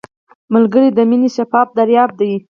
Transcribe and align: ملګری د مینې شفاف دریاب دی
ملګری 0.53 0.89
د 0.93 0.99
مینې 1.09 1.29
شفاف 1.35 1.67
دریاب 1.77 2.09
دی 2.19 2.33